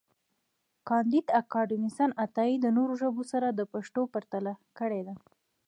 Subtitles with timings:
[0.87, 5.13] کانديد اکاډميسن عطایي د نورو ژبو سره د پښتو پرتله کړې ده.